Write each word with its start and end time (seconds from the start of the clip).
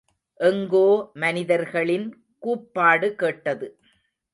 எங்கோ, 0.39 0.87
மனிதர்களின் 1.15 2.07
கூப்பாடு 2.39 3.15
கேட்டது. 3.15 3.69